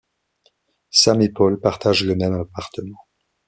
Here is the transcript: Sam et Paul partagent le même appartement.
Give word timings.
Sam 0.89 1.21
et 1.21 1.29
Paul 1.29 1.59
partagent 1.59 2.05
le 2.05 2.15
même 2.15 2.33
appartement. 2.33 2.97